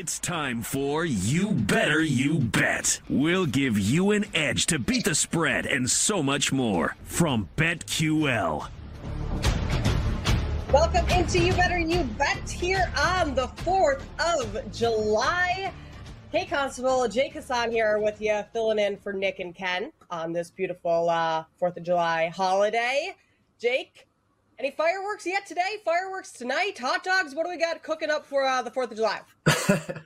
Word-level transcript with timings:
It's 0.00 0.20
time 0.20 0.62
for 0.62 1.04
You 1.04 1.50
Better 1.50 2.00
You 2.00 2.38
Bet. 2.38 3.00
We'll 3.08 3.46
give 3.46 3.76
you 3.76 4.12
an 4.12 4.26
edge 4.32 4.66
to 4.66 4.78
beat 4.78 5.06
the 5.06 5.14
spread 5.16 5.66
and 5.66 5.90
so 5.90 6.22
much 6.22 6.52
more 6.52 6.94
from 7.02 7.48
BetQL. 7.56 8.68
Welcome 10.72 11.08
into 11.08 11.40
You 11.40 11.52
Better 11.54 11.80
You 11.80 12.04
Bet 12.16 12.48
here 12.48 12.92
on 12.96 13.34
the 13.34 13.48
4th 13.48 14.04
of 14.20 14.72
July. 14.72 15.72
Hey, 16.30 16.46
Constable, 16.46 17.08
Jake 17.08 17.32
Hasan 17.32 17.72
here 17.72 17.98
with 17.98 18.20
you, 18.20 18.44
filling 18.52 18.78
in 18.78 18.98
for 18.98 19.12
Nick 19.12 19.40
and 19.40 19.52
Ken 19.52 19.90
on 20.12 20.32
this 20.32 20.48
beautiful 20.48 21.10
uh, 21.10 21.42
4th 21.60 21.76
of 21.76 21.82
July 21.82 22.28
holiday. 22.28 23.16
Jake, 23.58 24.06
any 24.58 24.70
fireworks 24.72 25.24
yet 25.24 25.46
today? 25.46 25.76
Fireworks 25.84 26.32
tonight? 26.32 26.78
Hot 26.78 27.04
dogs? 27.04 27.34
What 27.34 27.44
do 27.44 27.50
we 27.50 27.58
got 27.58 27.82
cooking 27.82 28.10
up 28.10 28.26
for 28.26 28.44
uh, 28.44 28.62
the 28.62 28.70
4th 28.70 28.90
of 28.90 28.96
July? 28.96 29.20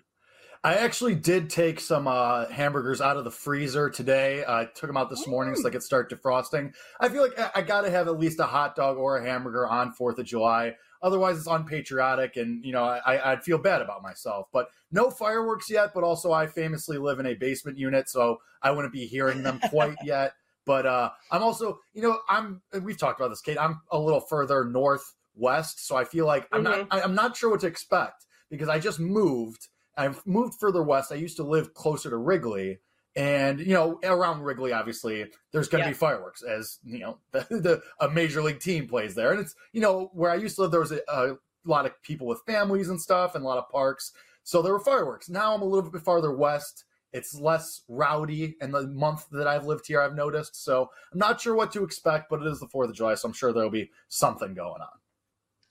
I 0.65 0.75
actually 0.75 1.17
did 1.17 1.51
take 1.51 1.81
some 1.81 2.07
uh, 2.07 2.47
hamburgers 2.47 3.01
out 3.01 3.17
of 3.17 3.25
the 3.25 3.31
freezer 3.31 3.91
today. 3.91 4.45
I 4.47 4.67
took 4.67 4.89
them 4.89 4.97
out 4.97 5.11
this 5.11 5.27
morning 5.27 5.57
so 5.57 5.67
I 5.67 5.73
could 5.73 5.83
start 5.83 6.09
defrosting. 6.09 6.73
I 7.01 7.09
feel 7.09 7.23
like 7.23 7.39
I, 7.39 7.51
I 7.57 7.63
got 7.63 7.81
to 7.81 7.91
have 7.91 8.07
at 8.07 8.19
least 8.19 8.39
a 8.39 8.45
hot 8.45 8.77
dog 8.77 8.97
or 8.97 9.17
a 9.17 9.25
hamburger 9.25 9.67
on 9.67 9.93
4th 9.93 10.19
of 10.19 10.27
July. 10.27 10.77
Otherwise, 11.03 11.39
it's 11.39 11.49
unpatriotic 11.49 12.37
and, 12.37 12.65
you 12.65 12.73
know, 12.73 12.85
I, 12.85 13.33
I'd 13.33 13.43
feel 13.43 13.59
bad 13.59 13.83
about 13.83 14.03
myself. 14.03 14.47
But 14.53 14.69
no 14.93 15.11
fireworks 15.11 15.69
yet, 15.69 15.93
but 15.95 16.05
also 16.05 16.31
I 16.31 16.47
famously 16.47 16.97
live 16.97 17.19
in 17.19 17.27
a 17.27 17.35
basement 17.35 17.77
unit, 17.77 18.09
so 18.09 18.39
I 18.63 18.71
wouldn't 18.71 18.93
be 18.93 19.07
hearing 19.07 19.43
them 19.43 19.59
quite 19.69 19.97
yet. 20.05 20.35
But 20.65 20.87
uh, 20.87 21.11
I'm 21.31 21.43
also, 21.43 21.81
you 21.93 22.03
know, 22.03 22.19
I'm. 22.29 22.63
We've 22.83 22.99
talked 22.99 23.21
about 23.21 23.31
this, 23.31 23.41
Kate. 23.41 23.59
I'm 23.59 23.81
a 23.91 23.99
little 23.99 24.21
further 24.21 24.65
northwest, 24.65 25.87
so 25.87 25.97
I 25.97 26.05
feel 26.05 26.27
like 26.27 26.47
I'm 26.53 26.63
not. 26.63 26.87
I- 26.91 27.01
I'm 27.03 27.15
not 27.15 27.37
sure 27.37 27.51
what 27.51 27.61
to 27.61 27.67
expect 27.67 28.27
because 28.49 28.69
I 28.69 28.79
just 28.79 29.01
moved. 29.01 29.69
I've 29.97 30.25
moved 30.27 30.55
further 30.61 30.83
west. 30.83 31.13
I 31.13 31.17
used 31.17 31.37
to 31.37 31.43
live 31.43 31.75
closer 31.75 32.11
to 32.11 32.17
Wrigley, 32.17 32.79
and 33.17 33.59
you 33.61 33.75
know, 33.75 33.99
around 34.05 34.43
Wrigley, 34.43 34.73
obviously, 34.73 35.27
there's 35.53 35.69
going 35.69 35.83
to 35.83 35.89
Yeah. 35.89 35.93
be 35.93 35.99
fireworks 35.99 36.43
as 36.43 36.79
you 36.85 37.01
know, 37.01 37.19
the, 37.33 37.41
the 37.51 37.83
a 38.01 38.09
major 38.09 38.41
league 38.43 38.61
team 38.61 38.87
plays 38.87 39.15
there, 39.15 39.33
and 39.33 39.41
it's 39.41 39.55
you 39.73 39.81
know 39.81 40.11
where 40.15 40.31
I 40.31 40.37
used 40.37 40.57
to 40.57 40.63
live. 40.63 40.71
There 40.71 40.81
was 40.81 40.93
a, 40.93 41.01
a 41.09 41.37
lot 41.65 41.87
of 41.87 42.01
people 42.03 42.27
with 42.27 42.41
families 42.47 42.89
and 42.89 43.01
stuff, 43.01 43.35
and 43.35 43.45
a 43.45 43.49
lot 43.49 43.59
of 43.59 43.69
parks, 43.69 44.13
so 44.45 44.63
there 44.63 44.73
were 44.73 44.81
fireworks. 44.81 45.29
Now 45.29 45.55
I'm 45.55 45.63
a 45.63 45.67
little 45.67 45.91
bit 45.91 46.03
farther 46.03 46.33
west. 46.33 46.85
It's 47.13 47.35
less 47.39 47.83
rowdy 47.89 48.57
in 48.61 48.71
the 48.71 48.87
month 48.89 49.27
that 49.33 49.47
I've 49.47 49.67
lived 49.67 49.87
here, 49.87 50.01
I've 50.01 50.15
noticed. 50.15 50.65
So 50.65 50.91
I'm 51.13 51.19
not 51.19 51.41
sure 51.41 51.55
what 51.55 51.73
to 51.73 51.85
expect, 51.85 52.31
but 52.31 52.41
it 52.41 52.47
is 52.47 52.61
the 52.61 52.67
4th 52.67 52.89
of 52.89 52.95
July, 52.95 53.15
so 53.15 53.29
I'm 53.29 53.35
sure 53.35 53.53
there'll 53.53 53.69
be 53.71 53.91
something 54.09 54.55
going 54.55 54.81
on. 54.81 54.89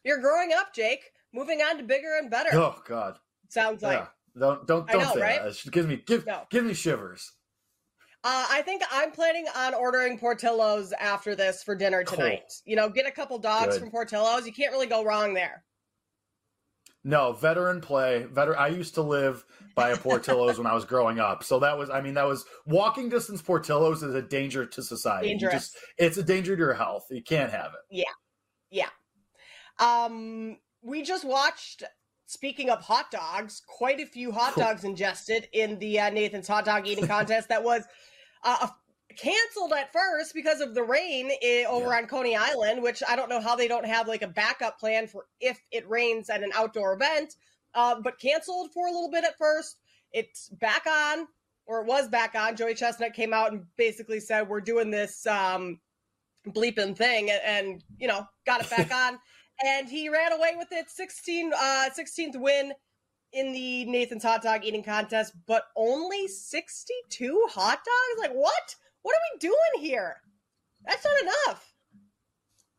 You're 0.04 0.20
growing 0.20 0.52
up, 0.54 0.74
Jake. 0.74 1.12
Moving 1.34 1.62
on 1.62 1.78
to 1.78 1.84
bigger 1.84 2.18
and 2.20 2.30
better. 2.30 2.50
Oh, 2.54 2.76
God. 2.88 3.18
Sounds 3.50 3.82
like. 3.82 4.00
Yeah. 4.00 4.08
Don't 4.40 4.66
don't 4.66 4.88
don't 4.88 5.02
know, 5.02 5.14
say 5.14 5.22
right? 5.22 5.44
that. 5.44 5.66
It 5.66 5.72
gives 5.72 5.88
me 5.88 6.02
give 6.06 6.26
No. 6.26 6.44
give 6.50 6.64
me 6.64 6.74
shivers. 6.74 7.34
Uh, 8.24 8.46
I 8.50 8.62
think 8.62 8.82
I'm 8.92 9.12
planning 9.12 9.46
on 9.58 9.74
ordering 9.74 10.18
Portillo's 10.18 10.94
after 10.94 11.36
this 11.36 11.64
for 11.64 11.76
dinner 11.76 12.04
Cool. 12.06 12.18
tonight. 12.20 12.54
You 12.66 12.76
know, 12.78 12.88
get 12.88 13.06
a 13.08 13.12
couple 13.12 13.38
dogs 13.40 13.74
Good. 13.74 13.80
from 13.82 13.92
Portillo's. 13.92 14.46
You 14.46 14.54
can't 14.54 14.72
really 14.72 14.88
go 14.88 15.04
wrong 15.04 15.34
there. 15.34 15.64
No, 17.04 17.34
veteran 17.34 17.82
play. 17.82 18.26
Veteran. 18.32 18.58
I 18.60 18.68
used 18.68 18.94
to 18.96 19.02
live 19.02 19.44
by 19.76 19.90
a 19.90 19.98
Portillo's 19.98 20.58
when 20.60 20.68
I 20.68 20.74
was 20.74 20.86
growing 20.86 21.20
up, 21.20 21.44
so 21.44 21.60
that 21.60 21.78
was. 21.78 21.90
I 21.90 22.00
mean, 22.02 22.14
that 22.14 22.28
was 22.28 22.46
walking 22.68 23.10
distance. 23.10 23.42
Portillo's 23.42 24.04
is 24.04 24.14
a 24.14 24.22
danger 24.22 24.66
to 24.68 24.84
society. 24.84 25.30
Dangerous. 25.30 25.54
just- 25.72 25.78
it's 25.98 26.18
a 26.18 26.24
danger 26.24 26.56
to 26.56 26.60
your 26.60 26.74
health. 26.74 27.06
You 27.10 27.24
can't 27.24 27.52
have 27.52 27.72
it. 27.74 27.80
Yeah. 27.90 28.04
Yeah. 28.70 28.90
Um, 29.80 30.58
we 30.82 31.02
just 31.02 31.26
watched. 31.26 31.84
Speaking 32.28 32.70
of 32.70 32.80
hot 32.80 33.12
dogs, 33.12 33.62
quite 33.68 34.00
a 34.00 34.06
few 34.06 34.32
hot 34.32 34.56
dogs 34.56 34.86
ingested 34.86 35.50
in 35.52 35.78
the 35.80 36.00
uh, 36.00 36.10
Nathan's 36.12 36.48
hot 36.48 36.64
dog 36.64 36.88
eating 36.88 37.06
contest. 37.16 37.50
that 37.50 37.62
was 37.64 37.84
uh, 38.46 38.68
canceled 39.18 39.74
at 39.74 39.92
first 39.94 40.34
because 40.34 40.62
of 40.62 40.74
the 40.76 40.84
rain 40.84 41.32
i- 41.44 41.66
over 41.68 41.90
Yeah. 41.90 41.98
on 41.98 42.08
Coney 42.08 42.36
Island. 42.36 42.82
Which 42.82 43.02
I 43.08 43.16
don't 43.16 43.30
know 43.30 43.40
how 43.42 43.56
they 43.56 43.68
don't 43.68 43.86
have 43.86 44.08
like 44.08 44.22
a 44.22 44.28
backup 44.28 44.80
plan 44.80 45.08
for 45.08 45.26
if 45.40 45.60
it 45.72 45.88
rains 45.90 46.30
at 46.30 46.44
an 46.44 46.52
outdoor 46.54 46.94
event. 46.94 47.36
Uh, 47.74 47.96
but 48.02 48.20
canceled 48.20 48.72
for 48.74 48.88
a 48.88 48.92
little 48.92 49.10
bit 49.10 49.24
at 49.24 49.38
first. 49.38 49.78
It's 50.12 50.50
back 50.50 50.86
on, 50.88 51.28
or 51.66 51.80
it 51.82 51.88
was 51.88 52.10
back 52.10 52.36
on. 52.36 52.56
Joey 52.58 52.74
Chestnut 52.76 53.14
came 53.14 53.34
out 53.34 53.54
and 53.54 53.66
basically 53.78 54.20
said, 54.20 54.48
"We're 54.50 54.60
doing 54.62 54.92
this." 54.92 55.26
Um, 55.26 55.80
bleeping 56.48 56.98
thing 56.98 57.30
and, 57.30 57.42
and 57.46 57.84
you 58.00 58.08
know 58.08 58.26
got 58.48 58.62
it 58.62 58.70
back 58.72 58.92
on 58.96 59.20
and 59.64 59.88
he 59.88 60.10
ran 60.10 60.34
away 60.34 60.54
with 60.58 60.70
it 60.72 60.90
16 60.90 61.52
uh 61.56 61.88
16th 61.96 62.36
win 62.42 62.74
in 63.32 63.54
the 63.54 63.86
Nathan's 63.86 64.24
hot 64.24 64.42
dog 64.42 64.66
eating 64.66 64.82
contest 64.82 65.34
but 65.46 65.66
only 65.76 66.28
62 66.28 67.48
hot 67.52 67.78
dogs 67.78 68.20
like 68.20 68.32
what 68.36 68.76
what 69.02 69.16
are 69.16 69.22
we 69.34 69.40
doing 69.40 69.90
here 69.90 70.18
that's 70.86 71.06
not 71.06 71.22
enough 71.22 71.74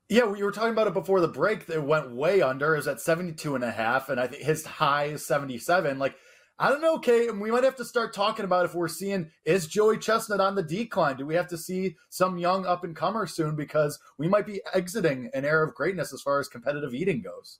Yeah, 0.08 0.24
we 0.26 0.42
were 0.42 0.52
talking 0.52 0.72
about 0.72 0.88
it 0.88 0.92
before 0.92 1.20
the 1.20 1.28
break. 1.28 1.68
It 1.70 1.82
went 1.82 2.14
way 2.14 2.42
under. 2.42 2.74
It 2.74 2.78
was 2.78 2.88
at 2.88 3.00
72 3.00 3.54
and 3.54 3.64
a 3.64 3.70
half, 3.70 4.10
and 4.10 4.20
I 4.20 4.26
think 4.26 4.42
his 4.42 4.66
high 4.66 5.04
is 5.04 5.26
77. 5.26 5.98
Like, 5.98 6.16
I 6.58 6.68
don't 6.68 6.82
know, 6.82 6.98
Kate. 6.98 7.34
We 7.34 7.50
might 7.50 7.64
have 7.64 7.76
to 7.76 7.84
start 7.84 8.12
talking 8.12 8.44
about 8.44 8.66
if 8.66 8.74
we're 8.74 8.88
seeing 8.88 9.30
is 9.44 9.66
Joey 9.66 9.96
Chestnut 9.98 10.40
on 10.40 10.54
the 10.54 10.62
decline? 10.62 11.16
Do 11.16 11.24
we 11.24 11.34
have 11.34 11.48
to 11.48 11.56
see 11.56 11.96
some 12.10 12.36
young 12.36 12.66
up 12.66 12.84
and 12.84 12.94
comer 12.94 13.26
soon? 13.26 13.56
Because 13.56 13.98
we 14.18 14.28
might 14.28 14.46
be 14.46 14.60
exiting 14.74 15.30
an 15.32 15.44
era 15.44 15.66
of 15.66 15.74
greatness 15.74 16.12
as 16.12 16.20
far 16.20 16.40
as 16.40 16.48
competitive 16.48 16.94
eating 16.94 17.22
goes. 17.22 17.58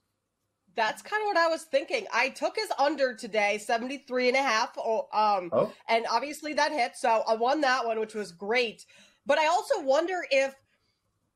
That's 0.74 1.02
kind 1.02 1.22
of 1.22 1.26
what 1.26 1.36
i 1.36 1.48
was 1.48 1.62
thinking. 1.64 2.06
I 2.12 2.30
took 2.30 2.56
his 2.56 2.70
under 2.78 3.14
today 3.14 3.58
73 3.58 4.28
and 4.28 4.36
a 4.36 4.42
half 4.42 4.76
oh, 4.78 5.08
um 5.12 5.50
Oh, 5.52 5.72
and 5.88 6.06
obviously 6.10 6.54
that 6.54 6.72
hit 6.72 6.96
so 6.96 7.22
i 7.28 7.34
won 7.34 7.60
that 7.62 7.84
one 7.86 8.00
which 8.00 8.14
was 8.14 8.32
great. 8.32 8.84
But 9.26 9.38
i 9.38 9.46
also 9.46 9.82
wonder 9.82 10.24
if 10.30 10.54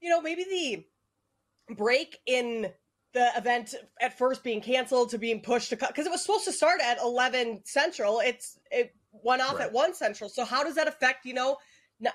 you 0.01 0.09
know 0.11 0.21
maybe 0.21 0.45
the 0.45 1.75
break 1.75 2.19
in 2.27 2.71
the 3.13 3.31
event 3.37 3.75
at 4.01 4.17
first 4.19 4.45
being 4.45 4.61
canceled 4.61 5.11
to 5.11 5.19
being 5.19 5.41
pushed 5.41 5.71
to 5.71 5.77
because 5.77 6.07
it 6.07 6.11
was 6.13 6.23
supposed 6.23 6.45
to 6.45 6.53
start 6.53 6.81
at 6.83 6.99
11 7.01 7.61
central. 7.65 8.21
It's 8.21 8.59
it 8.71 8.95
went 9.13 9.41
off 9.43 9.55
Right. 9.55 9.65
at 9.67 9.73
1 9.73 9.95
central. 9.95 10.29
So 10.29 10.45
how 10.45 10.63
does 10.63 10.75
that 10.75 10.87
affect 10.89 11.25
you 11.25 11.35
know 11.35 11.57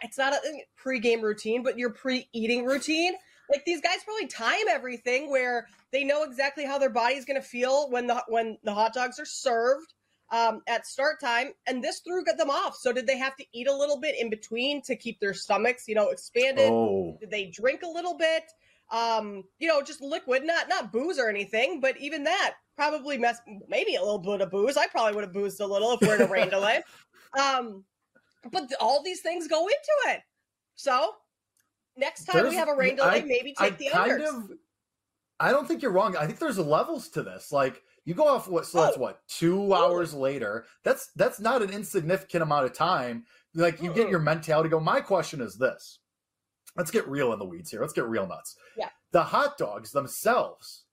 it's 0.04 0.18
not 0.20 0.32
a 0.34 0.40
pre-game 0.78 1.22
routine 1.22 1.64
but 1.64 1.76
your 1.78 1.90
pre-eating 1.90 2.66
routine 2.66 3.14
like 3.52 3.66
these 3.66 3.82
guys 3.82 3.98
probably 4.06 4.28
time 4.28 4.68
everything 4.70 5.30
where 5.30 5.68
they 5.92 6.04
know 6.04 6.24
exactly 6.24 6.66
how 6.66 6.78
their 6.78 6.90
body's 6.90 7.26
going 7.26 7.40
to 7.40 7.48
feel 7.48 7.90
when 7.90 8.08
the 8.08 8.24
when 8.28 8.58
the 8.64 8.74
hot 8.74 8.94
dogs 8.94 9.20
are 9.20 9.26
served 9.26 9.94
um, 10.32 10.62
at 10.68 10.88
start 10.88 11.20
time, 11.20 11.50
and 11.68 11.84
this 11.84 12.00
threw 12.00 12.24
them 12.24 12.50
off. 12.50 12.78
So 12.78 12.94
did 12.94 13.06
they 13.06 13.18
have 13.18 13.36
to 13.36 13.46
eat 13.54 13.68
a 13.68 13.76
little 13.76 14.00
bit 14.00 14.16
in 14.18 14.30
between 14.30 14.82
to 14.84 14.96
keep 14.96 15.20
their 15.20 15.34
stomachs, 15.34 15.88
you 15.88 15.96
know, 15.96 16.10
expanded? 16.10 16.70
oh, 16.72 17.18
Did 17.20 17.32
they 17.32 17.48
drink 17.48 17.82
a 17.84 17.90
little 17.90 18.18
bit? 18.18 18.44
Um, 18.92 19.44
you 19.60 19.68
know, 19.68 19.82
just 19.82 20.02
liquid, 20.02 20.44
not 20.46 20.70
not 20.70 20.92
booze 20.92 21.20
or 21.20 21.30
anything, 21.30 21.80
but 21.82 21.98
even 21.98 22.24
that 22.24 22.54
probably 22.78 23.18
mess 23.18 23.40
maybe 23.68 23.96
a 23.96 24.02
little 24.02 24.20
bit 24.20 24.42
of 24.42 24.52
booze. 24.52 24.78
I 24.78 24.88
probably 24.88 25.16
would 25.16 25.24
have 25.26 25.34
boozed 25.34 25.60
a 25.60 25.68
little 25.68 25.94
if 25.94 26.02
we're 26.02 26.16
in 26.16 26.22
a 26.22 26.28
rain 26.28 26.50
delay. 26.50 26.82
Um, 27.40 27.86
but 28.52 28.70
all 28.82 29.02
these 29.02 29.22
things 29.22 29.48
go 29.48 29.66
into 29.66 30.14
it. 30.14 30.20
So 30.76 31.14
next 31.98 32.26
time 32.26 32.48
we 32.48 32.56
have 32.56 32.70
a 32.70 32.76
rain 32.76 32.96
delay, 32.96 33.22
I- 33.22 33.26
maybe 33.26 33.56
I 33.58 33.70
take 33.70 33.78
the 33.80 33.90
kind 33.90 34.22
unders. 34.22 34.28
of. 34.28 34.52
I 35.40 35.52
don't 35.52 35.68
think 35.68 35.82
you're 35.82 35.92
wrong. 35.92 36.16
I 36.16 36.28
think 36.28 36.38
there's 36.38 36.60
levels 36.60 37.10
to 37.10 37.24
this. 37.24 37.52
Like 37.52 37.82
You 38.06 38.14
go 38.16 38.28
off 38.28 38.48
what? 38.48 38.66
So 38.66 38.82
that's 38.82 38.98
oh. 38.98 39.02
what 39.02 39.20
two 39.28 39.74
hours 39.74 40.14
later. 40.14 40.66
That's 40.84 41.10
that's 41.16 41.40
not 41.40 41.62
an 41.62 41.70
insignificant 41.70 42.42
amount 42.44 42.66
of 42.66 42.74
time. 42.74 43.26
Like 43.54 43.82
you 43.82 43.94
get 43.94 44.10
your 44.10 44.20
mentality 44.20 44.70
go. 44.70 44.80
My 44.80 45.02
question 45.02 45.42
is 45.42 45.56
this: 45.58 46.00
Let's 46.76 46.92
get 46.92 47.08
real 47.08 47.34
in 47.34 47.40
the 47.40 47.46
weeds 47.46 47.70
here. 47.70 47.82
Let's 47.82 47.94
get 47.94 48.06
real 48.08 48.28
nuts. 48.28 48.56
Yeah. 48.78 48.90
The 49.12 49.24
hot 49.24 49.58
dogs 49.58 49.92
themselves, 49.92 50.86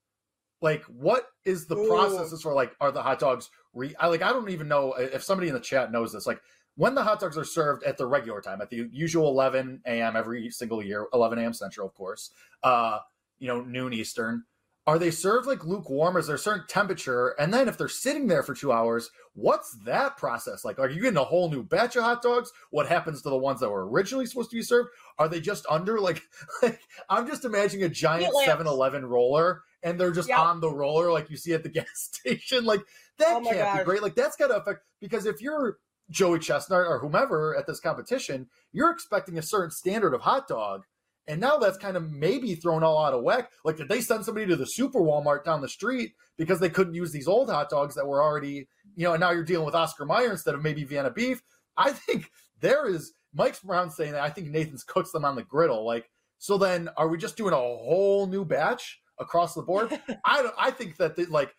like, 0.60 0.82
what 0.84 1.28
is 1.44 1.66
the 1.66 1.76
Ooh. 1.76 1.88
process 1.88 2.42
for? 2.42 2.52
Like, 2.52 2.72
are 2.80 2.90
the 2.90 3.02
hot 3.02 3.20
dogs? 3.20 3.48
Re- 3.74 3.94
I 4.00 4.08
like. 4.08 4.22
I 4.22 4.30
don't 4.30 4.50
even 4.50 4.68
know 4.68 4.92
if 4.94 5.22
somebody 5.22 5.48
in 5.48 5.54
the 5.54 5.60
chat 5.60 5.92
knows 5.92 6.12
this. 6.12 6.26
Like, 6.26 6.40
when 6.78 6.94
the 6.94 7.02
hot 7.02 7.18
dogs 7.18 7.36
are 7.36 7.44
served 7.44 7.82
at 7.82 7.98
the 7.98 8.06
regular 8.06 8.40
time, 8.40 8.60
at 8.60 8.70
the 8.70 8.88
usual 8.92 9.28
11 9.30 9.82
a.m. 9.84 10.14
every 10.14 10.48
single 10.48 10.80
year, 10.80 11.08
11 11.12 11.36
a.m. 11.40 11.52
Central, 11.52 11.88
of 11.88 11.92
course. 11.94 12.30
Uh, 12.62 13.00
you 13.40 13.48
know, 13.48 13.60
noon 13.60 13.92
Eastern. 13.92 14.44
Are 14.86 14.96
they 14.98 15.10
served 15.10 15.48
like 15.48 15.64
lukewarm? 15.64 16.16
Is 16.16 16.28
there 16.28 16.36
a 16.36 16.38
certain 16.38 16.64
temperature? 16.68 17.34
And 17.38 17.52
then 17.52 17.68
if 17.68 17.76
they're 17.76 17.88
sitting 17.88 18.28
there 18.28 18.44
for 18.44 18.54
two 18.54 18.70
hours, 18.70 19.10
what's 19.34 19.76
that 19.84 20.16
process 20.16 20.64
like? 20.64 20.78
Are 20.78 20.88
you 20.88 21.02
getting 21.02 21.18
a 21.18 21.24
whole 21.24 21.50
new 21.50 21.64
batch 21.64 21.96
of 21.96 22.04
hot 22.04 22.22
dogs? 22.22 22.52
What 22.70 22.86
happens 22.88 23.22
to 23.22 23.28
the 23.28 23.36
ones 23.36 23.58
that 23.60 23.68
were 23.68 23.86
originally 23.90 24.24
supposed 24.26 24.50
to 24.50 24.56
be 24.56 24.62
served? 24.62 24.88
Are 25.18 25.28
they 25.28 25.40
just 25.40 25.66
under 25.68 25.98
like, 25.98 26.22
like 26.62 26.80
I'm 27.10 27.26
just 27.26 27.44
imagining 27.44 27.84
a 27.84 27.88
giant 27.90 28.32
Heat 28.32 28.44
7 28.46 28.66
Eleven 28.68 29.04
roller 29.04 29.62
and 29.82 30.00
they're 30.00 30.12
just 30.12 30.28
Yep. 30.28 30.38
on 30.38 30.60
the 30.60 30.70
roller 30.70 31.12
like 31.12 31.28
you 31.28 31.36
see 31.36 31.52
at 31.54 31.64
the 31.64 31.68
gas 31.80 31.86
station. 31.94 32.64
Like 32.64 32.80
that 33.18 33.36
Oh 33.36 33.50
can't 33.50 33.78
be 33.80 33.84
great. 33.84 34.00
Like 34.02 34.14
that's 34.14 34.36
gotta 34.36 34.56
affect 34.56 34.84
because 35.00 35.26
if 35.26 35.42
you're 35.42 35.78
Joey 36.10 36.38
Chestnut 36.38 36.86
or 36.86 36.98
whomever 36.98 37.56
at 37.56 37.66
this 37.66 37.80
competition, 37.80 38.48
you're 38.72 38.90
expecting 38.90 39.38
a 39.38 39.42
certain 39.42 39.70
standard 39.70 40.14
of 40.14 40.22
hot 40.22 40.48
dog. 40.48 40.84
And 41.26 41.42
now 41.42 41.58
that's 41.58 41.76
kind 41.76 41.96
of 41.96 42.10
maybe 42.10 42.54
thrown 42.54 42.82
all 42.82 43.04
out 43.04 43.12
of 43.12 43.22
whack. 43.22 43.50
Like, 43.62 43.76
did 43.76 43.90
they 43.90 44.00
send 44.00 44.24
somebody 44.24 44.46
to 44.46 44.56
the 44.56 44.64
super 44.64 45.00
Walmart 45.00 45.44
down 45.44 45.60
the 45.60 45.68
street 45.68 46.12
because 46.38 46.58
they 46.58 46.70
couldn't 46.70 46.94
use 46.94 47.12
these 47.12 47.28
old 47.28 47.50
hot 47.50 47.68
dogs 47.68 47.94
that 47.96 48.06
were 48.06 48.22
already, 48.22 48.66
you 48.96 49.04
know, 49.04 49.12
and 49.12 49.20
now 49.20 49.30
you're 49.30 49.44
dealing 49.44 49.66
with 49.66 49.74
Oscar 49.74 50.06
Mayer 50.06 50.30
instead 50.30 50.54
of 50.54 50.62
maybe 50.62 50.84
Vienna 50.84 51.10
beef? 51.10 51.42
I 51.76 51.92
think 51.92 52.30
there 52.60 52.88
is 52.88 53.12
Mike's 53.34 53.60
Brown 53.60 53.90
saying 53.90 54.12
that 54.12 54.22
I 54.22 54.30
think 54.30 54.48
Nathan's 54.48 54.84
cooks 54.84 55.12
them 55.12 55.26
on 55.26 55.36
the 55.36 55.42
griddle. 55.42 55.84
Like, 55.84 56.10
so 56.38 56.56
then 56.56 56.88
are 56.96 57.08
we 57.08 57.18
just 57.18 57.36
doing 57.36 57.52
a 57.52 57.56
whole 57.56 58.26
new 58.26 58.46
batch 58.46 58.98
across 59.18 59.52
the 59.52 59.62
board? 59.62 59.90
I 60.24 60.42
don't, 60.42 60.54
I 60.56 60.70
think 60.70 60.96
that, 60.96 61.14
they, 61.14 61.26
like, 61.26 61.54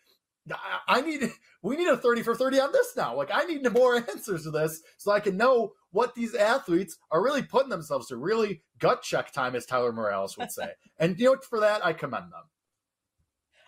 I- 0.53 0.99
I 0.99 1.01
need 1.01 1.29
we 1.61 1.75
need 1.75 1.87
a 1.87 1.97
30 1.97 2.23
for 2.23 2.35
30 2.35 2.59
on 2.59 2.71
this 2.71 2.95
now. 2.95 3.15
Like 3.15 3.29
I 3.33 3.43
need 3.43 3.69
more 3.73 3.95
answers 3.95 4.43
to 4.43 4.51
this 4.51 4.81
so 4.97 5.11
I 5.11 5.19
can 5.19 5.37
know 5.37 5.73
what 5.91 6.15
these 6.15 6.35
athletes 6.35 6.97
are 7.11 7.23
really 7.23 7.43
putting 7.43 7.69
themselves 7.69 8.07
to. 8.07 8.17
Really 8.17 8.61
gut 8.79 9.01
check 9.01 9.31
time, 9.31 9.55
as 9.55 9.65
Tyler 9.65 9.91
Morales 9.91 10.37
would 10.37 10.51
say. 10.51 10.71
and 10.99 11.19
you 11.19 11.25
know 11.25 11.37
for 11.49 11.59
that 11.61 11.85
I 11.85 11.93
commend 11.93 12.31
them. 12.31 12.43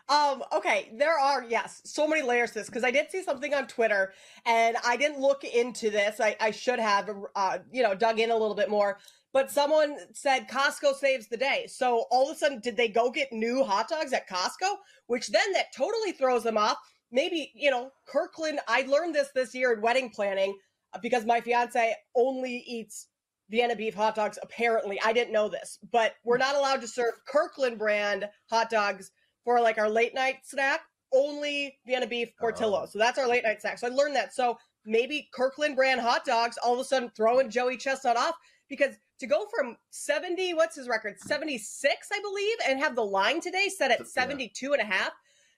Um, 0.09 0.43
okay, 0.51 0.91
there 0.97 1.17
are, 1.17 1.45
yes, 1.47 1.81
so 1.85 2.05
many 2.05 2.21
layers 2.21 2.51
to 2.51 2.59
this 2.59 2.67
because 2.67 2.83
I 2.83 2.91
did 2.91 3.09
see 3.09 3.23
something 3.23 3.53
on 3.53 3.65
Twitter 3.67 4.11
and 4.45 4.75
I 4.85 4.97
didn't 4.97 5.21
look 5.21 5.45
into 5.45 5.89
this. 5.89 6.19
I, 6.19 6.35
I 6.41 6.51
should 6.51 6.79
have, 6.79 7.09
uh, 7.33 7.59
you 7.71 7.81
know, 7.81 7.95
dug 7.95 8.19
in 8.19 8.29
a 8.29 8.35
little 8.35 8.55
bit 8.55 8.69
more. 8.69 8.97
But 9.33 9.49
someone 9.49 9.95
said 10.13 10.49
Costco 10.49 10.95
saves 10.95 11.27
the 11.27 11.37
day. 11.37 11.65
So 11.67 12.05
all 12.11 12.29
of 12.29 12.35
a 12.35 12.39
sudden, 12.39 12.59
did 12.59 12.75
they 12.75 12.89
go 12.89 13.09
get 13.09 13.31
new 13.31 13.63
hot 13.63 13.87
dogs 13.87 14.13
at 14.13 14.29
Costco? 14.29 14.75
Which 15.07 15.29
then 15.29 15.53
that 15.53 15.73
totally 15.75 16.11
throws 16.11 16.43
them 16.43 16.57
off. 16.57 16.77
Maybe, 17.11 17.51
you 17.55 17.71
know, 17.71 17.91
Kirkland, 18.07 18.59
I 18.67 18.83
learned 18.83 19.15
this 19.15 19.29
this 19.33 19.55
year 19.55 19.73
in 19.73 19.81
wedding 19.81 20.09
planning 20.09 20.57
uh, 20.93 20.99
because 21.01 21.25
my 21.25 21.41
fiance 21.41 21.93
only 22.15 22.63
eats 22.67 23.07
Vienna 23.49 23.75
beef 23.75 23.93
hot 23.93 24.15
dogs. 24.15 24.39
Apparently, 24.41 24.99
I 25.03 25.11
didn't 25.11 25.33
know 25.33 25.49
this, 25.49 25.77
but 25.91 26.15
we're 26.23 26.37
not 26.37 26.55
allowed 26.55 26.81
to 26.81 26.87
serve 26.87 27.13
Kirkland 27.27 27.77
brand 27.77 28.27
hot 28.49 28.69
dogs 28.69 29.11
for 29.43 29.59
like 29.59 29.77
our 29.77 29.89
late 29.89 30.15
night 30.15 30.37
snack. 30.43 30.81
Only 31.13 31.77
Vienna 31.85 32.07
beef 32.07 32.29
Portillo. 32.39 32.83
Oh. 32.83 32.85
So 32.85 32.97
that's 32.97 33.19
our 33.19 33.27
late 33.27 33.43
night 33.43 33.59
snack. 33.59 33.77
So 33.79 33.87
I 33.87 33.89
learned 33.89 34.15
that. 34.15 34.33
So 34.33 34.57
maybe 34.85 35.29
Kirkland 35.33 35.75
brand 35.75 35.99
hot 35.99 36.23
dogs 36.23 36.57
all 36.63 36.73
of 36.73 36.79
a 36.79 36.83
sudden 36.85 37.11
throwing 37.15 37.49
Joey 37.49 37.75
Chestnut 37.75 38.15
off 38.15 38.35
because 38.69 38.95
to 39.21 39.27
go 39.27 39.45
from 39.55 39.77
70, 39.91 40.53
what's 40.55 40.75
his 40.75 40.87
record? 40.89 41.19
76, 41.19 42.07
I 42.11 42.19
believe, 42.21 42.57
and 42.67 42.79
have 42.79 42.95
the 42.95 43.05
line 43.05 43.39
today 43.39 43.69
set 43.69 43.91
at 43.91 43.99
Yeah. 43.99 44.05
72 44.05 44.73
and 44.73 44.81
a 44.81 44.85
half 44.85 45.11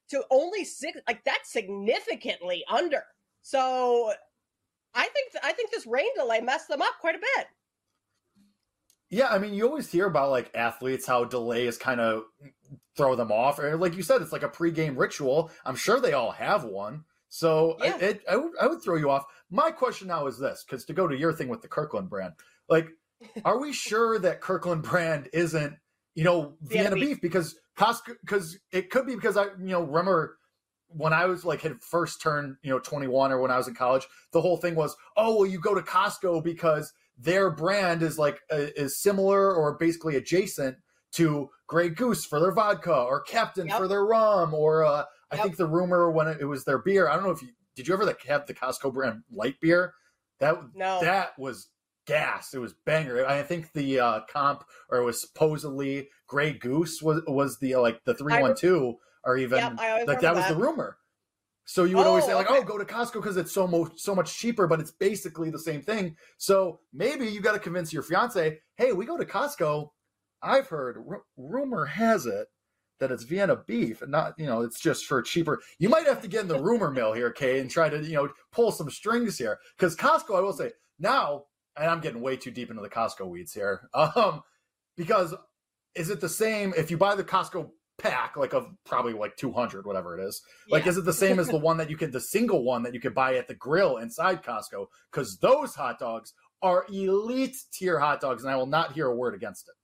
to 0.10 0.24
only 0.30 0.64
six, 0.66 1.00
like 1.08 1.24
that's 1.24 1.52
significantly 1.52 2.64
under. 2.70 3.04
So 3.42 4.14
I 4.94 5.08
think 5.08 5.32
I 5.42 5.54
think 5.54 5.72
this 5.72 5.88
rain 5.88 6.10
delay 6.16 6.42
messed 6.42 6.68
them 6.68 6.82
up 6.82 6.94
quite 7.00 7.16
a 7.16 7.20
bit. 7.20 7.48
Yeah, 9.10 9.28
I 9.30 9.38
mean, 9.38 9.54
you 9.54 9.66
always 9.68 9.92
hear 9.92 10.08
about 10.08 10.30
like 10.32 10.52
athletes 10.56 11.06
how 11.06 11.24
delays 11.24 11.78
kind 11.78 12.02
of 12.02 12.24
throw 12.98 13.16
them 13.16 13.32
off, 13.32 13.60
or 13.60 13.78
like 13.78 13.96
you 13.96 14.04
said, 14.04 14.22
it's 14.22 14.32
like 14.32 14.44
a 14.44 14.50
pregame 14.50 14.98
ritual. 14.98 15.52
I'm 15.66 15.76
sure 15.76 16.00
they 16.00 16.14
all 16.14 16.32
have 16.32 16.64
one, 16.64 17.06
so 17.30 17.78
Yeah. 17.80 17.96
it, 17.98 18.02
it, 18.02 18.22
I, 18.30 18.36
would, 18.36 18.52
I 18.62 18.68
would 18.68 18.82
throw 18.84 18.98
you 18.98 19.10
off. 19.10 19.26
My 19.50 19.72
question 19.72 20.08
now 20.10 20.28
is 20.28 20.38
this, 20.38 20.64
because 20.64 20.84
to 20.86 20.94
go 20.94 21.08
to 21.08 21.16
your 21.18 21.32
thing 21.34 21.48
with 21.48 21.62
the 21.62 21.68
Kirkland 21.68 22.10
brand, 22.10 22.34
like, 22.70 22.88
are 23.46 23.60
we 23.60 23.74
sure 23.74 24.20
that 24.20 24.42
Kirkland 24.42 24.84
brand 24.84 25.30
isn't, 25.34 25.76
you 26.16 26.24
know, 26.24 26.56
Vienna 26.62 26.90
Vienna 26.90 26.96
beef. 26.96 27.08
beef? 27.10 27.22
Because 27.22 27.56
Costco, 27.78 28.16
because 28.22 28.58
it 28.72 28.90
could 28.90 29.06
be 29.06 29.16
because 29.16 29.38
I, 29.38 29.46
you 29.46 29.72
know, 29.72 29.84
remember 29.84 30.38
when 30.88 31.12
I 31.14 31.26
was 31.26 31.44
like 31.44 31.62
had 31.62 31.82
first 31.82 32.22
turned, 32.22 32.56
you 32.62 32.70
know, 32.70 32.80
21 32.80 33.32
or 33.32 33.40
when 33.40 33.50
I 33.52 33.58
was 33.58 33.68
in 33.68 33.74
college, 33.76 34.06
the 34.32 34.42
whole 34.42 34.58
thing 34.58 34.76
was, 34.76 34.96
oh, 35.18 35.36
well, 35.38 35.46
you 35.46 35.60
go 35.60 35.74
to 35.74 35.82
Costco 35.82 36.44
because 36.44 36.94
their 37.18 37.50
brand 37.50 38.02
is 38.04 38.18
like 38.20 38.42
uh, 38.52 38.68
is 38.76 39.00
similar 39.02 39.54
or 39.56 39.78
basically 39.78 40.16
adjacent 40.16 40.78
to 41.14 41.50
Grey 41.68 41.90
Goose 41.90 42.26
for 42.26 42.40
their 42.40 42.52
vodka 42.52 42.94
or 42.94 43.22
Captain 43.22 43.68
Yep. 43.68 43.78
for 43.78 43.88
their 43.88 44.06
rum 44.06 44.54
or 44.54 44.84
uh, 44.84 45.06
I 45.32 45.36
Yep. 45.36 45.44
think 45.44 45.58
the 45.58 45.68
rumor 45.68 46.12
when 46.12 46.28
it, 46.28 46.42
it 46.42 46.46
was 46.46 46.64
their 46.66 46.80
beer. 46.80 47.08
I 47.08 47.16
don't 47.16 47.24
know 47.24 47.32
if 47.32 47.42
you 47.42 47.50
did 47.76 47.88
you 47.88 47.94
ever 47.96 48.06
like, 48.06 48.22
have 48.26 48.46
the 48.46 48.54
Costco 48.54 48.94
brand 48.94 49.24
light 49.32 49.60
beer? 49.62 49.94
That 50.40 50.58
No. 50.76 51.00
that 51.02 51.38
was 51.40 51.70
gas. 52.06 52.54
It 52.54 52.60
was 52.60 52.74
banger. 52.86 53.26
I 53.26 53.44
think 53.44 53.72
the 53.74 54.00
uh, 54.00 54.20
comp 54.32 54.64
or 54.90 55.00
it 55.00 55.04
was 55.04 55.22
supposedly 55.22 56.10
Grey 56.28 56.54
Goose 56.54 57.02
was 57.02 57.22
was 57.28 57.60
the 57.60 57.76
uh, 57.76 57.82
like 57.82 58.04
the 58.06 58.14
three 58.16 58.40
one 58.40 58.56
two 58.56 58.96
or 59.24 59.38
even 59.38 59.60
Yep, 59.60 59.78
like 60.08 60.20
that 60.20 60.36
remember 60.36 60.40
was 60.40 60.48
the 60.50 60.56
rumor. 60.56 60.98
So 61.66 61.86
you 61.86 61.96
would 61.96 62.08
always 62.08 62.26
Oh, 62.26 62.28
say 62.28 62.36
like, 62.36 62.50
okay. 62.50 62.60
"Oh, 62.60 62.64
go 62.64 62.78
to 62.78 62.84
Costco 62.86 63.14
because 63.14 63.38
it's 63.38 63.54
so 63.54 63.68
mo- 63.68 63.90
so 63.96 64.14
much 64.14 64.36
cheaper," 64.36 64.68
but 64.68 64.80
it's 64.82 64.92
basically 64.92 65.50
the 65.50 65.60
same 65.60 65.82
thing. 65.82 66.18
So 66.38 66.82
maybe 66.92 67.28
you 67.28 67.40
got 67.40 67.54
to 67.54 67.60
convince 67.60 67.94
your 67.94 68.04
fiance, 68.04 68.60
"Hey, 68.76 68.92
we 68.92 69.06
go 69.06 69.18
to 69.18 69.26
Costco. 69.26 69.90
I've 70.42 70.68
heard 70.68 70.98
ru- 71.06 71.24
rumor 71.38 71.86
has 71.86 72.26
it 72.26 72.48
that 73.00 73.12
it's 73.12 73.24
Vienna 73.24 73.56
beef 73.56 74.02
and 74.02 74.12
not 74.12 74.34
you 74.38 74.46
know 74.46 74.62
it's 74.62 74.82
just 74.82 75.06
for 75.06 75.22
cheaper." 75.22 75.62
You 75.80 75.88
might 75.88 76.06
have 76.06 76.22
to 76.24 76.28
get 76.28 76.42
in 76.42 76.48
the 76.50 76.60
rumor 76.62 76.92
mill 76.92 77.14
here, 77.14 77.32
Kay, 77.32 77.60
and 77.60 77.72
try 77.72 77.88
to 77.88 78.04
you 78.04 78.16
know 78.16 78.30
pull 78.52 78.72
some 78.74 78.90
strings 78.90 79.38
here 79.38 79.58
because 79.78 79.96
Costco. 79.96 80.36
I 80.38 80.42
will 80.42 80.54
say 80.54 80.72
now, 81.00 81.46
and 81.78 81.90
I'm 81.90 82.02
getting 82.02 82.22
way 82.22 82.38
too 82.38 82.52
deep 82.52 82.70
into 82.70 82.82
the 82.82 82.90
Costco 82.90 83.28
weeds 83.28 83.54
here, 83.54 83.90
um, 83.94 84.42
because 84.98 85.34
is 85.96 86.10
it 86.10 86.22
the 86.22 86.30
same 86.30 86.74
if 86.78 86.92
you 86.92 86.98
buy 86.98 87.16
the 87.16 87.24
Costco 87.24 87.70
pack 88.00 88.36
like 88.36 88.54
of 88.54 88.68
probably 88.86 89.14
like 89.14 89.38
200 89.38 89.86
whatever 89.86 90.18
it 90.18 90.24
is 90.28 90.42
like 90.72 90.88
is 90.88 90.98
it 90.98 91.06
the 91.06 91.14
same 91.14 91.38
as 91.38 91.48
the 91.48 91.58
one 91.60 91.78
that 91.78 91.92
you 91.92 91.96
could 91.96 92.12
the 92.12 92.20
single 92.20 92.64
one 92.64 92.82
that 92.82 92.92
you 92.92 93.00
could 93.00 93.14
buy 93.14 93.36
at 93.36 93.48
the 93.48 93.54
grill 93.54 93.98
inside 93.98 94.42
costco 94.42 94.88
because 95.12 95.38
those 95.38 95.76
hot 95.76 96.00
dogs 96.00 96.34
are 96.64 96.88
elite 96.92 97.56
tier 97.72 98.00
hot 98.00 98.20
dogs 98.20 98.44
and 98.44 98.52
i 98.52 98.56
will 98.56 98.66
not 98.66 98.94
hear 98.94 99.06
a 99.06 99.16
word 99.16 99.36
against 99.36 99.68
it 99.68 99.76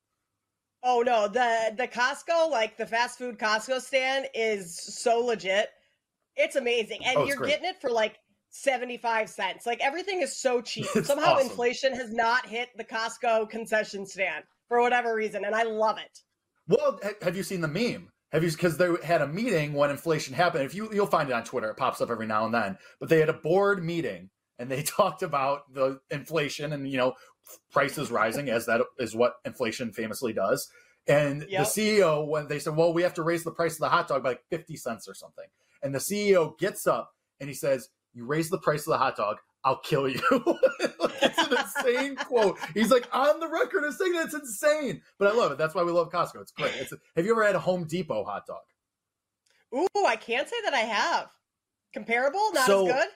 Oh 0.81 1.01
no, 1.01 1.27
the 1.27 1.73
the 1.75 1.87
Costco, 1.87 2.49
like 2.49 2.77
the 2.77 2.85
fast 2.85 3.17
food 3.17 3.37
Costco 3.37 3.81
stand 3.81 4.27
is 4.33 4.79
so 4.79 5.19
legit. 5.19 5.69
It's 6.35 6.55
amazing. 6.55 7.03
And 7.05 7.17
Oh, 7.17 7.21
it's 7.21 7.29
you're 7.29 7.37
great. 7.37 7.49
getting 7.49 7.69
it 7.69 7.81
for 7.81 7.89
like 7.89 8.19
75 8.49 9.29
cents. 9.29 9.65
Like 9.65 9.79
everything 9.81 10.21
is 10.21 10.35
so 10.35 10.61
cheap. 10.61 10.85
Somehow 11.03 11.33
awesome. 11.33 11.47
inflation 11.47 11.93
has 11.93 12.11
not 12.11 12.45
hit 12.47 12.69
the 12.77 12.83
Costco 12.83 13.49
concession 13.49 14.05
stand 14.05 14.43
for 14.67 14.81
whatever 14.81 15.15
reason, 15.15 15.45
and 15.45 15.55
I 15.55 15.63
love 15.63 15.97
it. 15.97 16.19
well 16.67 16.99
have 17.21 17.35
you 17.35 17.43
seen 17.43 17.61
the 17.61 17.67
meme 17.67 18.09
have 18.31 18.43
you 18.43 18.51
because 18.51 18.77
they 18.77 18.89
had 19.03 19.21
a 19.23 19.27
meeting 19.27 19.73
when 19.73 19.89
inflation 19.89 20.33
happened 20.35 20.63
if 20.63 20.75
you 20.75 20.87
you'll 20.93 21.07
find 21.07 21.27
it 21.29 21.33
on 21.33 21.43
twitter 21.43 21.71
it 21.71 21.77
pops 21.77 21.99
up 22.01 22.11
every 22.11 22.27
now 22.27 22.45
and 22.45 22.53
then 22.53 22.77
but 22.99 23.09
they 23.09 23.19
had 23.19 23.29
a 23.29 23.33
board 23.33 23.83
meeting 23.83 24.29
and 24.59 24.69
they 24.69 24.83
talked 24.97 25.23
about 25.23 25.61
the 25.73 25.99
inflation 26.11 26.71
and 26.73 26.87
you 26.87 26.97
know 26.97 27.13
prices 27.71 28.11
rising 28.11 28.49
as 28.49 28.67
that 28.67 28.81
is 28.99 29.15
what 29.15 29.33
inflation 29.45 29.91
famously 29.91 30.31
does 30.33 30.69
and 31.07 31.43
Yep. 31.49 31.65
the 31.73 31.81
ceo 31.99 32.27
when 32.27 32.47
they 32.47 32.59
said 32.59 32.75
well 32.75 32.93
we 32.93 33.01
have 33.01 33.15
to 33.15 33.23
raise 33.23 33.43
the 33.43 33.51
price 33.51 33.73
of 33.73 33.79
the 33.79 33.89
hot 33.89 34.07
dog 34.07 34.21
by 34.21 34.29
like 34.29 34.43
50 34.51 34.75
cents 34.75 35.07
or 35.07 35.15
something 35.15 35.45
and 35.81 35.95
the 35.95 35.99
ceo 35.99 36.55
gets 36.59 36.85
up 36.85 37.11
and 37.39 37.49
he 37.49 37.55
says 37.55 37.89
you 38.13 38.25
raise 38.25 38.49
the 38.49 38.57
price 38.59 38.81
of 38.81 38.91
the 38.91 38.97
hot 38.97 39.15
dog 39.15 39.37
i'll 39.65 39.79
kill 39.79 40.07
you. 40.07 40.21
It's 41.21 41.37
an 41.37 41.57
insane 41.57 42.15
quote. 42.15 42.57
He's 42.73 42.89
like 42.91 43.07
on 43.13 43.41
the 43.41 43.47
record 43.49 43.83
of 43.83 43.93
saying 43.93 44.13
that 44.13 44.27
it's 44.27 44.33
insane. 44.33 45.01
But 45.17 45.27
i 45.33 45.37
love 45.37 45.51
it. 45.51 45.57
That's 45.57 45.75
why 45.75 45.83
we 45.83 45.91
love 45.91 46.09
costco. 46.09 46.41
It's 46.41 46.51
great. 46.53 46.73
It's 46.75 46.93
have 47.17 47.25
you 47.25 47.31
ever 47.33 47.43
had 47.45 47.55
a 47.55 47.59
home 47.59 47.85
depot 47.85 48.23
hot 48.23 48.43
dog? 48.47 48.61
Ooh, 49.75 50.05
I 50.05 50.15
can't 50.15 50.47
say 50.47 50.55
that 50.63 50.73
I 50.73 50.79
have. 50.79 51.27
Comparable, 51.93 52.51
not 52.53 52.65
So, 52.67 52.87
as 52.87 52.93
good. 52.93 53.07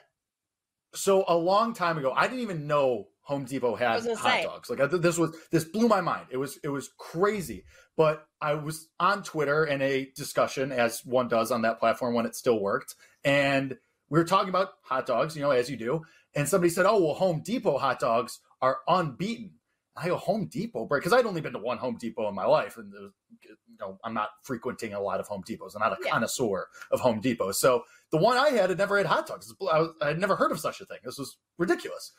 so 0.94 1.24
a 1.28 1.36
long 1.36 1.72
time 1.74 1.96
ago 1.98 2.12
i 2.14 2.26
didn't 2.26 2.40
even 2.42 2.66
know 2.66 3.06
home 3.22 3.44
depot 3.46 3.74
had 3.74 4.02
hot 4.04 4.18
say. 4.18 4.42
dogs. 4.42 4.68
Like 4.68 4.80
I, 4.80 4.86
this 4.86 5.16
was 5.16 5.34
this 5.50 5.64
blew 5.64 5.88
my 5.88 6.02
mind. 6.02 6.26
It 6.30 6.36
was 6.36 6.58
it 6.62 6.68
was 6.68 6.90
crazy. 6.98 7.64
But 7.96 8.26
i 8.42 8.52
was 8.54 8.88
on 9.00 9.22
twitter 9.22 9.64
in 9.64 9.80
a 9.80 10.10
discussion 10.14 10.72
as 10.72 11.00
one 11.06 11.28
does 11.28 11.50
on 11.50 11.62
that 11.62 11.78
platform 11.80 12.14
when 12.14 12.26
it 12.26 12.34
still 12.34 12.60
worked 12.60 12.94
and 13.24 13.76
we 14.14 14.20
were 14.20 14.24
talking 14.24 14.48
about 14.48 14.74
hot 14.82 15.06
dogs, 15.06 15.34
you 15.34 15.42
know, 15.42 15.50
as 15.50 15.68
you 15.68 15.76
do, 15.76 16.00
and 16.36 16.48
somebody 16.48 16.70
said, 16.70 16.86
"Oh, 16.86 17.02
well, 17.04 17.14
Home 17.14 17.42
Depot 17.44 17.76
hot 17.78 17.98
dogs 17.98 18.38
are 18.62 18.78
unbeaten." 18.86 19.54
I 19.96 20.06
go 20.06 20.16
Home 20.16 20.46
Depot, 20.46 20.86
because 20.86 21.12
I'd 21.12 21.26
only 21.26 21.40
been 21.40 21.52
to 21.52 21.58
one 21.58 21.78
Home 21.78 21.96
Depot 21.96 22.28
in 22.28 22.34
my 22.34 22.44
life, 22.46 22.76
and 22.76 22.92
was, 22.92 23.10
you 23.42 23.56
know, 23.80 23.98
I'm 24.04 24.14
not 24.14 24.28
frequenting 24.44 24.94
a 24.94 25.00
lot 25.00 25.18
of 25.18 25.26
Home 25.26 25.42
Depots. 25.44 25.74
I'm 25.74 25.80
not 25.80 25.94
a 25.94 25.96
yeah. 26.04 26.12
connoisseur 26.12 26.68
of 26.92 27.00
Home 27.00 27.20
Depots. 27.20 27.58
So 27.58 27.82
the 28.12 28.18
one 28.18 28.36
I 28.36 28.50
had 28.50 28.70
had 28.70 28.78
never 28.78 28.98
had 28.98 29.06
hot 29.06 29.26
dogs. 29.26 29.52
I, 29.68 29.88
had 30.00 30.20
never 30.20 30.36
heard 30.36 30.52
of 30.52 30.60
such 30.60 30.80
a 30.80 30.86
thing. 30.86 30.98
This 31.02 31.18
was 31.18 31.36
ridiculous. 31.58 32.12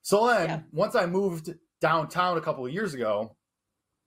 So 0.00 0.26
then, 0.28 0.48
yeah. 0.48 0.60
once 0.72 0.94
I 0.94 1.04
moved 1.04 1.52
downtown 1.82 2.38
a 2.38 2.40
couple 2.40 2.64
of 2.64 2.72
years 2.72 2.94
ago, 2.94 3.36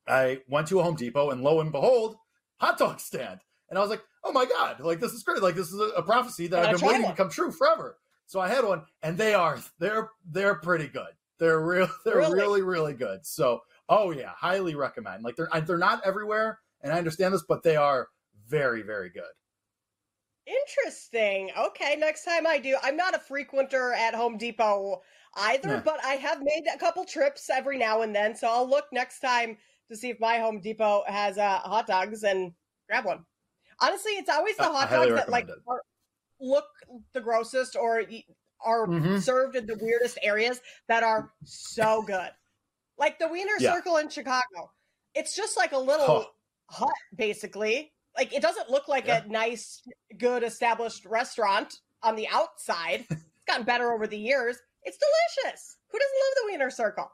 I 0.08 0.40
went 0.48 0.68
to 0.70 0.80
a 0.80 0.84
Home 0.84 0.96
Depot, 0.96 1.30
and 1.30 1.44
lo 1.44 1.62
and 1.62 1.72
behold, 1.72 2.16
hot 2.58 2.80
dog 2.80 3.00
stand. 3.00 3.42
And 3.76 3.80
I 3.80 3.82
was 3.82 3.90
like, 3.90 4.04
oh 4.24 4.32
my 4.32 4.46
God, 4.46 4.80
like 4.80 5.02
this 5.02 5.12
is 5.12 5.22
great. 5.22 5.42
Like 5.42 5.56
this 5.56 5.70
is 5.70 5.82
a, 5.98 6.02
prophecy 6.02 6.48
that 6.48 6.66
I've 6.66 6.80
been 6.80 6.88
waiting 6.88 7.02
one. 7.02 7.12
to 7.12 7.18
come 7.18 7.30
true 7.30 7.52
forever. 7.52 7.98
So 8.26 8.40
I 8.40 8.48
had 8.48 8.64
one, 8.64 8.84
and 9.04 9.18
they 9.18 9.34
are 9.34 9.60
they're 9.80 10.12
they're 10.32 10.56
pretty 10.56 10.88
good. 10.88 11.10
They're 11.40 11.60
real 11.60 11.90
they're 12.06 12.20
really? 12.20 12.40
really 12.40 12.62
really 12.62 12.94
good. 12.94 13.26
So 13.26 13.64
oh 13.90 14.12
yeah, 14.12 14.32
highly 14.34 14.76
recommend. 14.76 15.26
Like 15.26 15.36
they're 15.36 15.50
they're 15.68 15.78
not 15.78 16.02
everywhere, 16.06 16.60
and 16.84 16.94
I 16.94 16.98
understand 16.98 17.34
this, 17.34 17.44
but 17.46 17.64
they 17.64 17.76
are 17.76 18.08
very 18.48 18.82
very 18.82 19.10
good. 19.10 19.24
Interesting. 20.48 21.52
Okay, 21.60 21.98
next 21.98 22.24
time 22.24 22.48
I 22.48 22.60
do, 22.60 22.78
I'm 22.82 22.96
not 22.96 23.14
a 23.14 23.20
frequenter 23.20 23.92
at 23.92 24.16
Home 24.16 24.38
Depot 24.38 25.02
either, 25.36 25.70
yeah. 25.70 25.82
but 25.84 26.00
I 26.02 26.14
have 26.14 26.40
made 26.42 26.64
a 26.74 26.78
couple 26.78 27.04
trips 27.04 27.50
every 27.50 27.78
now 27.78 28.04
and 28.04 28.16
then. 28.16 28.38
So 28.38 28.48
I'll 28.48 28.70
look 28.70 28.86
next 28.94 29.20
time 29.20 29.58
to 29.90 29.98
see 29.98 30.12
if 30.12 30.20
my 30.22 30.38
Home 30.38 30.62
Depot 30.62 31.04
has 31.08 31.38
uh, 31.38 31.58
hot 31.58 31.88
dogs 31.88 32.24
and 32.24 32.54
grab 32.88 33.04
one. 33.04 33.26
Honestly, 33.82 34.14
it's 34.14 34.30
always 34.30 34.56
the 34.58 34.64
hot 34.64 34.90
dogs 34.90 35.14
that 35.14 35.30
like 35.30 35.50
are, 35.68 35.82
look 36.40 36.66
the 37.14 37.22
grossest 37.22 37.76
or 37.76 38.04
are 38.64 38.88
mm-hmm. 38.88 39.18
served 39.20 39.56
in 39.56 39.66
the 39.66 39.78
weirdest 39.82 40.18
areas 40.22 40.62
that 40.88 41.04
are 41.04 41.32
so 41.44 42.04
good. 42.04 42.30
Like 42.98 43.20
the 43.20 43.28
Wiener 43.28 43.54
yeah. 43.60 43.74
Circle 43.74 43.98
in 43.98 44.10
Chicago. 44.10 44.72
It's 45.14 45.36
just 45.36 45.58
like 45.58 45.74
a 45.74 45.78
little 45.78 46.26
huh. 46.70 46.86
hut, 46.86 46.94
basically. 47.16 47.92
Like 48.18 48.34
it 48.34 48.42
doesn't 48.42 48.70
look 48.70 48.88
like 48.88 49.08
yeah. 49.08 49.24
a 49.24 49.28
nice, 49.28 49.82
good 50.18 50.44
established 50.44 51.06
restaurant 51.06 51.80
on 52.02 52.16
the 52.16 52.28
outside. 52.30 53.06
it's 53.10 53.46
gotten 53.48 53.66
better 53.66 53.92
over 53.92 54.08
the 54.08 54.18
years. 54.18 54.58
It's 54.84 54.98
delicious. 54.98 55.78
Who 55.92 56.00
doesn't 56.00 56.16
love 56.16 56.34
the 56.36 56.52
Wiener 56.52 56.70
Circle? 56.70 57.12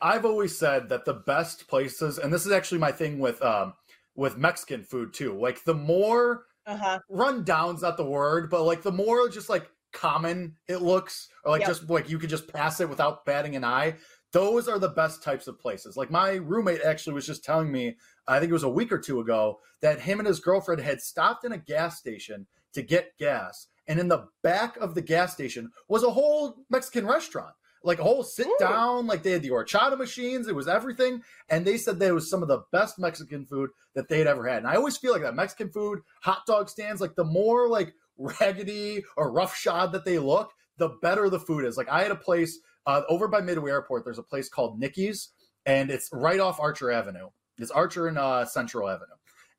I've 0.00 0.24
always 0.24 0.56
said 0.56 0.88
that 0.90 1.04
the 1.04 1.14
best 1.14 1.68
places, 1.68 2.18
and 2.18 2.32
this 2.32 2.44
is 2.44 2.52
actually 2.52 2.78
my 2.78 2.92
thing 2.92 3.18
with 3.18 3.42
um, 3.42 3.72
with 4.16 4.36
Mexican 4.36 4.82
food 4.82 5.12
too. 5.12 5.38
Like 5.38 5.64
the 5.64 5.74
more 5.74 6.44
uh-huh. 6.66 7.00
rundown's 7.08 7.82
not 7.82 7.96
the 7.96 8.04
word, 8.04 8.50
but 8.50 8.64
like 8.64 8.82
the 8.82 8.92
more 8.92 9.28
just 9.28 9.48
like 9.48 9.70
common 9.92 10.56
it 10.68 10.82
looks, 10.82 11.28
or 11.44 11.52
like 11.52 11.60
yep. 11.60 11.68
just 11.68 11.88
like 11.88 12.10
you 12.10 12.18
could 12.18 12.30
just 12.30 12.52
pass 12.52 12.80
it 12.80 12.88
without 12.88 13.24
batting 13.24 13.56
an 13.56 13.64
eye. 13.64 13.94
Those 14.32 14.68
are 14.68 14.78
the 14.78 14.88
best 14.88 15.22
types 15.22 15.46
of 15.46 15.58
places. 15.58 15.96
Like 15.96 16.10
my 16.10 16.32
roommate 16.32 16.82
actually 16.82 17.14
was 17.14 17.26
just 17.26 17.44
telling 17.44 17.70
me, 17.70 17.96
I 18.26 18.38
think 18.38 18.50
it 18.50 18.54
was 18.54 18.64
a 18.64 18.68
week 18.68 18.92
or 18.92 18.98
two 18.98 19.20
ago, 19.20 19.60
that 19.80 20.00
him 20.00 20.18
and 20.18 20.26
his 20.26 20.40
girlfriend 20.40 20.82
had 20.82 21.00
stopped 21.00 21.44
in 21.44 21.52
a 21.52 21.58
gas 21.58 21.98
station 21.98 22.46
to 22.74 22.82
get 22.82 23.16
gas. 23.18 23.68
And 23.88 24.00
in 24.00 24.08
the 24.08 24.26
back 24.42 24.76
of 24.78 24.94
the 24.94 25.00
gas 25.00 25.32
station 25.32 25.70
was 25.88 26.02
a 26.02 26.10
whole 26.10 26.56
Mexican 26.68 27.06
restaurant 27.06 27.54
like 27.82 27.98
a 27.98 28.02
whole 28.02 28.22
sit 28.22 28.48
down. 28.58 29.06
Like 29.06 29.22
they 29.22 29.32
had 29.32 29.42
the 29.42 29.50
horchata 29.50 29.96
machines. 29.96 30.48
It 30.48 30.54
was 30.54 30.68
everything. 30.68 31.22
And 31.48 31.64
they 31.64 31.76
said 31.76 31.98
that 31.98 32.08
it 32.08 32.12
was 32.12 32.30
some 32.30 32.42
of 32.42 32.48
the 32.48 32.62
best 32.72 32.98
Mexican 32.98 33.46
food 33.46 33.70
that 33.94 34.08
they'd 34.08 34.26
ever 34.26 34.46
had. 34.46 34.58
And 34.58 34.66
I 34.66 34.74
always 34.74 34.96
feel 34.96 35.12
like 35.12 35.22
that 35.22 35.34
Mexican 35.34 35.70
food, 35.70 36.00
hot 36.22 36.46
dog 36.46 36.68
stands, 36.68 37.00
like 37.00 37.14
the 37.14 37.24
more 37.24 37.68
like 37.68 37.94
raggedy 38.18 39.04
or 39.16 39.30
roughshod 39.30 39.92
that 39.92 40.04
they 40.04 40.18
look, 40.18 40.52
the 40.78 40.90
better 41.02 41.28
the 41.28 41.40
food 41.40 41.64
is. 41.64 41.76
Like 41.76 41.88
I 41.88 42.02
had 42.02 42.10
a 42.10 42.16
place 42.16 42.58
uh, 42.86 43.02
over 43.08 43.28
by 43.28 43.40
Midway 43.40 43.70
Airport. 43.70 44.04
There's 44.04 44.18
a 44.18 44.22
place 44.22 44.48
called 44.48 44.78
Nicky's, 44.78 45.30
and 45.64 45.90
it's 45.90 46.08
right 46.12 46.40
off 46.40 46.60
Archer 46.60 46.90
Avenue. 46.90 47.28
It's 47.58 47.70
Archer 47.70 48.06
and 48.08 48.18
uh, 48.18 48.44
Central 48.44 48.88
Avenue, 48.88 49.06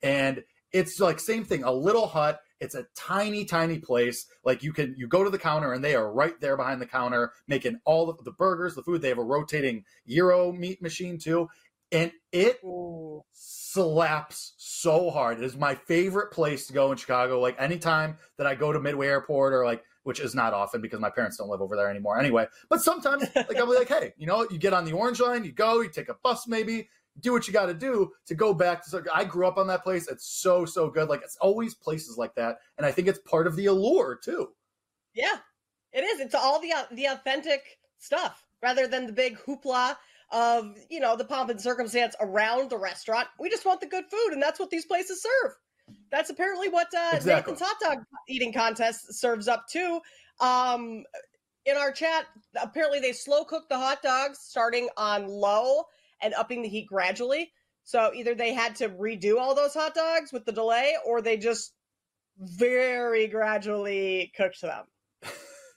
and 0.04 0.44
it's 0.72 1.00
like 1.00 1.20
same 1.20 1.44
thing. 1.44 1.64
A 1.64 1.72
little 1.72 2.08
hut. 2.08 2.40
It's 2.60 2.76
a 2.76 2.86
tiny, 2.96 3.46
tiny 3.46 3.80
place. 3.80 4.26
Like 4.44 4.64
you 4.64 4.74
can 4.74 4.96
you 4.98 5.08
go 5.08 5.24
to 5.24 5.30
the 5.30 5.38
counter 5.38 5.74
and 5.74 5.84
they 5.84 5.96
are 5.96 6.12
right 6.12 6.40
there 6.40 6.58
behind 6.58 6.82
the 6.82 6.88
counter 6.88 7.34
making 7.48 7.80
all 7.86 8.06
the, 8.06 8.14
the 8.24 8.32
burgers, 8.32 8.76
the 8.76 8.84
food. 8.84 9.02
They 9.02 9.10
have 9.10 9.20
a 9.20 9.24
rotating 9.24 9.84
gyro 10.08 10.52
meat 10.52 10.82
machine 10.82 11.20
too, 11.20 11.48
and 11.92 12.12
it 12.32 12.60
Ooh. 12.64 13.24
slaps 13.32 14.54
so 14.58 15.10
hard. 15.12 15.38
It 15.38 15.44
is 15.44 15.56
my 15.56 15.76
favorite 15.76 16.32
place 16.32 16.68
to 16.68 16.74
go 16.74 16.92
in 16.92 16.98
Chicago. 16.98 17.40
Like 17.40 17.56
anytime 17.60 18.18
that 18.38 18.48
I 18.48 18.56
go 18.56 18.72
to 18.72 18.80
Midway 18.80 19.08
Airport 19.08 19.54
or 19.54 19.64
like 19.64 19.84
which 20.08 20.22
is 20.22 20.34
not 20.34 20.54
often 20.54 20.80
because 20.80 21.02
my 21.02 21.10
parents 21.10 21.36
don't 21.36 21.50
live 21.50 21.62
over 21.62 21.76
there 21.76 21.90
anymore 21.90 22.18
anyway. 22.18 22.48
But 22.70 22.82
sometimes, 22.82 23.24
like, 23.36 23.58
I'll 23.58 23.66
be 23.66 23.76
like, 23.76 23.90
hey, 23.90 24.14
you 24.18 24.26
know, 24.26 24.48
you 24.50 24.58
get 24.58 24.72
on 24.72 24.86
the 24.86 24.94
orange 24.94 25.20
line, 25.20 25.44
you 25.44 25.52
go, 25.52 25.82
you 25.82 25.90
take 25.90 26.08
a 26.08 26.16
bus 26.24 26.48
maybe, 26.48 26.88
do 27.20 27.32
what 27.32 27.48
you 27.48 27.54
got 27.54 27.68
to 27.68 27.74
do 27.74 28.12
to 28.28 28.36
go 28.36 28.54
back 28.54 28.86
to. 28.90 29.04
I 29.14 29.24
grew 29.24 29.48
up 29.48 29.58
on 29.58 29.68
that 29.68 29.84
place. 29.84 30.08
It's 30.08 30.28
so 30.28 30.66
so 30.66 30.90
good. 30.90 31.10
Like 31.10 31.22
it's 31.24 31.38
always 31.38 31.76
places 31.76 32.18
like 32.18 32.36
that, 32.36 32.58
and 32.78 32.86
I 32.86 32.92
think 32.92 33.08
it's 33.08 33.20
part 33.20 33.48
of 33.48 33.56
the 33.56 33.68
allure 33.68 34.20
too. 34.22 34.50
Yeah, 35.14 35.38
it 35.94 36.02
is. 36.02 36.20
It's 36.20 36.36
all 36.36 36.60
the 36.60 36.74
the 36.92 37.06
authentic 37.06 37.62
stuff 38.00 38.46
rather 38.62 38.88
than 38.88 39.06
the 39.08 39.14
big 39.14 39.38
hoopla 39.40 39.96
of 40.32 40.76
you 40.90 41.00
know 41.00 41.16
the 41.16 41.26
pomp 41.26 41.50
and 41.50 41.62
circumstance 41.62 42.16
around 42.20 42.70
the 42.70 42.78
restaurant. 42.78 43.28
We 43.40 43.50
just 43.50 43.66
want 43.66 43.82
the 43.82 43.88
good 43.88 44.06
food, 44.10 44.34
and 44.34 44.42
that's 44.42 44.60
what 44.60 44.70
these 44.70 44.86
places 44.86 45.22
serve. 45.22 45.54
That's 46.12 46.30
apparently 46.30 46.70
what 46.70 46.88
uh, 46.96 47.12
exactly. 47.14 47.54
Nathan's 47.54 47.68
hot 47.68 47.78
dog 47.82 48.04
eating 48.28 48.54
contest 48.54 49.14
serves 49.14 49.48
up 49.48 49.68
too. 49.70 50.00
Um, 50.40 51.04
in 51.66 51.76
our 51.78 51.92
chat, 51.92 52.26
apparently 52.62 53.00
they 53.00 53.12
slow 53.12 53.44
cook 53.44 53.68
the 53.70 53.78
hot 53.78 54.02
dogs 54.02 54.40
starting 54.42 54.90
on 54.98 55.28
low 55.28 55.84
and 56.22 56.34
upping 56.34 56.62
the 56.62 56.70
heat 56.70 56.88
gradually. 56.88 57.52
So 57.84 58.12
either 58.14 58.36
they 58.36 58.54
had 58.54 58.76
to 58.78 58.90
redo 58.90 59.40
all 59.40 59.56
those 59.56 59.74
hot 59.74 59.96
dogs 59.96 60.34
with 60.34 60.46
the 60.46 60.52
delay, 60.52 60.96
or 61.06 61.22
they 61.22 61.38
just 61.38 61.74
very 62.38 63.28
gradually 63.28 64.32
cooked 64.36 64.62
them. 64.62 64.86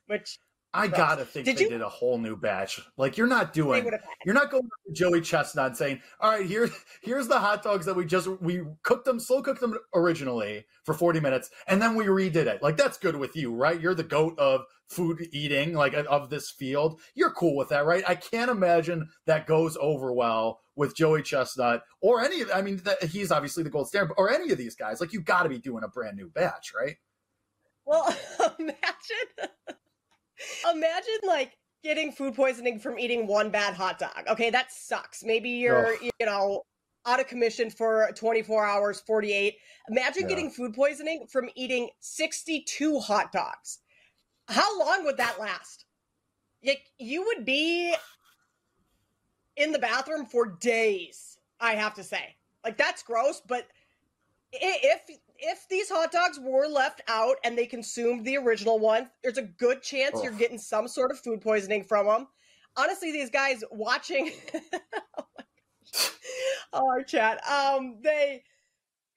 Which 0.06 0.38
I 0.72 0.86
gross. 0.86 0.96
gotta 0.98 1.24
think 1.24 1.46
did 1.46 1.56
they 1.56 1.64
you? 1.64 1.68
did 1.68 1.80
a 1.80 1.88
whole 1.88 2.16
new 2.18 2.36
batch. 2.36 2.80
Like 2.96 3.16
you're 3.16 3.26
not 3.26 3.52
doing, 3.52 3.90
you're 4.24 4.34
not 4.34 4.50
going 4.50 4.62
to 4.62 4.92
Joey 4.92 5.20
Chestnut 5.20 5.76
saying, 5.76 6.00
"All 6.20 6.30
right, 6.30 6.46
here, 6.46 6.70
here's 7.02 7.26
the 7.26 7.40
hot 7.40 7.62
dogs 7.64 7.86
that 7.86 7.96
we 7.96 8.04
just 8.04 8.28
we 8.40 8.62
cooked 8.82 9.04
them, 9.04 9.18
slow 9.18 9.42
cooked 9.42 9.60
them 9.60 9.76
originally 9.94 10.64
for 10.84 10.94
40 10.94 11.18
minutes, 11.20 11.50
and 11.66 11.82
then 11.82 11.96
we 11.96 12.04
redid 12.04 12.46
it." 12.46 12.62
Like 12.62 12.76
that's 12.76 12.98
good 12.98 13.16
with 13.16 13.34
you, 13.34 13.52
right? 13.52 13.80
You're 13.80 13.94
the 13.94 14.04
goat 14.04 14.38
of 14.38 14.62
food 14.86 15.26
eating, 15.32 15.74
like 15.74 15.94
uh, 15.94 16.04
of 16.08 16.30
this 16.30 16.50
field. 16.50 17.00
You're 17.16 17.32
cool 17.32 17.56
with 17.56 17.70
that, 17.70 17.84
right? 17.84 18.04
I 18.06 18.14
can't 18.14 18.50
imagine 18.50 19.08
that 19.26 19.48
goes 19.48 19.76
over 19.80 20.12
well 20.12 20.60
with 20.76 20.96
Joey 20.96 21.22
Chestnut 21.22 21.82
or 22.00 22.20
any. 22.20 22.42
of 22.42 22.50
I 22.54 22.62
mean, 22.62 22.76
that, 22.84 23.02
he's 23.04 23.32
obviously 23.32 23.64
the 23.64 23.70
gold 23.70 23.88
standard, 23.88 24.14
or 24.16 24.30
any 24.30 24.52
of 24.52 24.58
these 24.58 24.76
guys. 24.76 25.00
Like 25.00 25.12
you 25.12 25.20
got 25.20 25.42
to 25.42 25.48
be 25.48 25.58
doing 25.58 25.82
a 25.82 25.88
brand 25.88 26.16
new 26.16 26.28
batch, 26.28 26.72
right? 26.78 26.96
Well, 27.84 28.16
imagine 28.58 28.76
Imagine 30.72 31.18
like 31.26 31.56
getting 31.82 32.12
food 32.12 32.34
poisoning 32.34 32.78
from 32.78 32.98
eating 32.98 33.26
one 33.26 33.50
bad 33.50 33.74
hot 33.74 33.98
dog. 33.98 34.24
Okay, 34.28 34.50
that 34.50 34.72
sucks. 34.72 35.24
Maybe 35.24 35.50
you're, 35.50 35.96
you 36.02 36.10
know, 36.26 36.62
out 37.06 37.20
of 37.20 37.26
commission 37.26 37.70
for 37.70 38.10
24 38.14 38.64
hours, 38.64 39.00
48. 39.06 39.56
Imagine 39.88 40.22
yeah. 40.22 40.28
getting 40.28 40.50
food 40.50 40.74
poisoning 40.74 41.26
from 41.30 41.48
eating 41.54 41.88
62 42.00 43.00
hot 43.00 43.32
dogs. 43.32 43.78
How 44.48 44.78
long 44.78 45.04
would 45.04 45.16
that 45.16 45.40
last? 45.40 45.86
Like, 46.64 46.84
you 46.98 47.24
would 47.24 47.46
be 47.46 47.94
in 49.56 49.72
the 49.72 49.78
bathroom 49.78 50.26
for 50.26 50.46
days, 50.60 51.38
I 51.58 51.72
have 51.72 51.94
to 51.94 52.04
say. 52.04 52.36
Like, 52.64 52.76
that's 52.76 53.02
gross, 53.02 53.40
but 53.46 53.66
if 54.52 55.02
if 55.40 55.66
these 55.68 55.88
hot 55.88 56.12
dogs 56.12 56.38
were 56.40 56.66
left 56.66 57.00
out 57.08 57.36
and 57.44 57.56
they 57.56 57.66
consumed 57.66 58.24
the 58.24 58.36
original 58.36 58.78
one, 58.78 59.08
there's 59.22 59.38
a 59.38 59.42
good 59.42 59.82
chance 59.82 60.22
you're 60.22 60.32
getting 60.32 60.58
some 60.58 60.86
sort 60.86 61.10
of 61.10 61.18
food 61.18 61.40
poisoning 61.40 61.84
from 61.84 62.06
them. 62.06 62.26
Honestly, 62.76 63.10
these 63.10 63.30
guys 63.30 63.64
watching 63.70 64.32
oh, 65.18 65.26
oh, 66.72 66.88
our 66.88 67.02
chat, 67.02 67.40
um, 67.48 67.98
they 68.02 68.42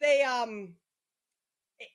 they 0.01 0.23
um 0.23 0.73